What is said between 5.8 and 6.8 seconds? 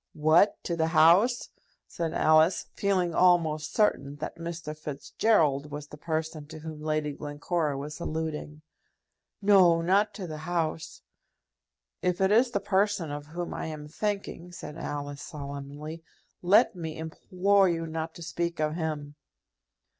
the person to